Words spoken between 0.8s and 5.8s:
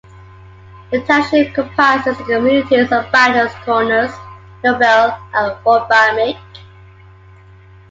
The township comprises the communities of Badger's Corners, Nobel, and